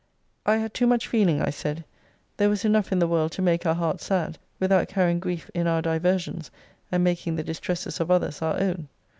[0.47, 1.83] 'I had too much feeling, I said.
[2.37, 5.67] There was enough in the world to make our hearts sad, without carrying grief in
[5.67, 6.49] our diversions,
[6.91, 8.87] and making the distresses of others our own.'